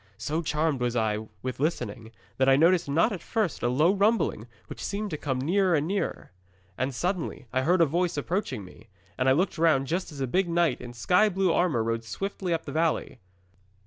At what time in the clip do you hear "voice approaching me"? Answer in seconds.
7.85-8.87